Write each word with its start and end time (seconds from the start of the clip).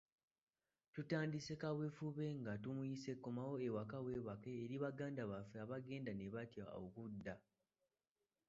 Tutandise 0.93 1.53
kaweefube 1.61 2.25
nga 2.39 2.53
tumuyise 2.63 3.11
Komawo 3.23 3.55
eka 3.67 3.97
weebake 4.05 4.51
eri 4.63 4.75
baganda 4.83 5.23
baffe 5.31 5.57
abaagenda 5.65 6.11
nga 6.15 6.27
batya 6.35 6.65
okudda. 6.83 7.33